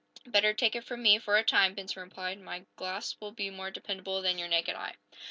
[0.25, 2.39] "Better take it from me for a time," Benson replied.
[2.39, 4.95] "My glass will be more dependable than your naked eye."